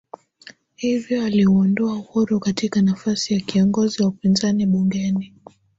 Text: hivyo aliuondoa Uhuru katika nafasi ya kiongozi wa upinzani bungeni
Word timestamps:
hivyo 0.75 1.25
aliuondoa 1.25 1.93
Uhuru 1.95 2.39
katika 2.39 2.81
nafasi 2.81 3.33
ya 3.33 3.39
kiongozi 3.39 4.03
wa 4.03 4.09
upinzani 4.09 4.65
bungeni 4.65 5.33